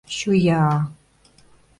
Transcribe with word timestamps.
Чоя! 0.15 0.61